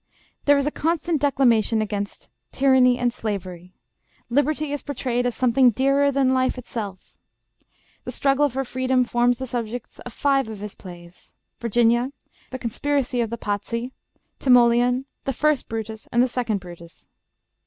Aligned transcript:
There 0.45 0.57
is 0.57 0.65
a 0.65 0.71
constant 0.71 1.21
declamation 1.21 1.79
against 1.79 2.31
tyranny 2.51 2.97
and 2.97 3.13
slavery. 3.13 3.75
Liberty 4.31 4.73
is 4.73 4.81
portrayed 4.81 5.27
as 5.27 5.35
something 5.35 5.69
dearer 5.69 6.11
than 6.11 6.33
life 6.33 6.57
itself. 6.57 7.13
The 8.05 8.11
struggle 8.11 8.49
for 8.49 8.65
freedom 8.65 9.03
forms 9.03 9.37
the 9.37 9.45
subjects 9.45 9.99
of 9.99 10.11
five 10.11 10.47
of 10.49 10.57
his 10.59 10.73
plays, 10.73 11.35
'Virginia,' 11.59 12.13
'The 12.49 12.57
Conspiracy 12.57 13.21
of 13.21 13.29
the 13.29 13.37
Pazzi,' 13.37 13.91
'Timoleon,' 14.39 15.05
the 15.25 15.33
'First 15.33 15.69
Brutus,' 15.69 16.07
and 16.11 16.23
the 16.23 16.27
'Second 16.27 16.61
Brutus.' 16.61 17.07